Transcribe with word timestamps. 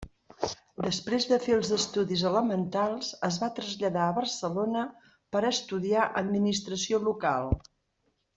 Després 0.83 1.25
de 1.31 1.37
fer 1.43 1.51
els 1.57 1.69
estudis 1.75 2.23
elementals, 2.29 3.11
es 3.27 3.37
va 3.43 3.51
traslladar 3.59 4.07
a 4.07 4.15
Barcelona 4.21 4.87
per 5.37 5.45
estudiar 5.51 6.09
administració 6.25 7.03
local. 7.11 7.55